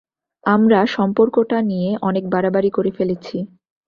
আমরা 0.43 0.79
সম্পর্কটা 0.95 1.57
নিয়ে 1.61 1.89
অনেক 2.01 2.23
বাড়াবাড়ি 2.33 2.69
করে 2.69 2.91
ফেলেছি। 2.97 3.37